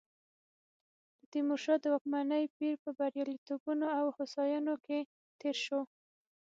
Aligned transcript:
د 1.17 1.19
تیمورشاه 1.31 1.79
د 1.81 1.85
واکمنۍ 1.93 2.43
پیر 2.57 2.75
په 2.83 2.89
بریالیتوبونو 2.97 3.85
او 3.99 4.05
هوساینو 4.17 4.73
کې 4.85 4.99
تېر 5.41 5.55
شو. 5.65 5.81